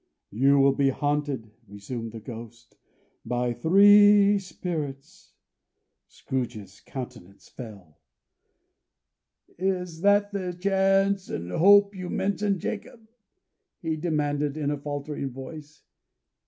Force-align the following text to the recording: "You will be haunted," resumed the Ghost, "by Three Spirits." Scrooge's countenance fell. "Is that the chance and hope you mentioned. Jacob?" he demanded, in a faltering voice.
"You 0.31 0.57
will 0.57 0.73
be 0.73 0.89
haunted," 0.89 1.51
resumed 1.67 2.11
the 2.13 2.19
Ghost, 2.19 2.75
"by 3.23 3.53
Three 3.53 4.39
Spirits." 4.39 5.33
Scrooge's 6.07 6.79
countenance 6.81 7.49
fell. 7.49 7.99
"Is 9.59 10.01
that 10.01 10.31
the 10.31 10.57
chance 10.59 11.29
and 11.29 11.51
hope 11.51 11.93
you 11.95 12.09
mentioned. 12.09 12.61
Jacob?" 12.61 13.07
he 13.83 13.95
demanded, 13.95 14.57
in 14.57 14.71
a 14.71 14.77
faltering 14.79 15.29
voice. 15.29 15.83